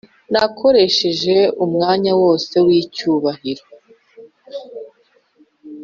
nakoresheje 0.31 1.35
umwanya 1.65 2.11
wose 2.21 2.55
wicyubahiro 2.65 3.65